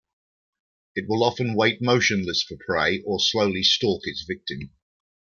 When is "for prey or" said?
2.41-3.19